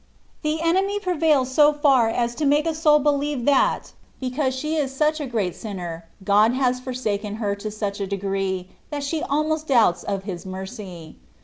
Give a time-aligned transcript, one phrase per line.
[0.41, 4.91] The enemy prevails so far as to make a soul believe that, because she is
[4.91, 9.67] such a great sinner, God has forsaken her to such a degree, that she almost
[9.67, 11.17] doubts of his mercy.